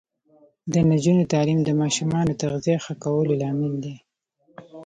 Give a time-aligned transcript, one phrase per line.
[0.73, 3.95] د نجونو تعلیم د ماشومانو تغذیه ښه کولو لامل دی.